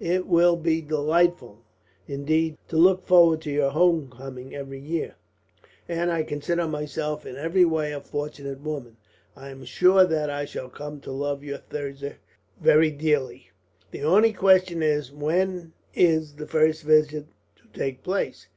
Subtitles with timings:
[0.00, 1.62] "It will be delightful,
[2.06, 5.14] indeed, to look forward to your homecoming every year;
[5.88, 8.98] and I consider myself in every way a fortunate woman.
[9.34, 12.16] I am sure that I shall come to love your Thirza
[12.60, 13.48] very dearly.
[13.92, 17.24] "The only question is, when is the first visit
[17.56, 18.48] to take place?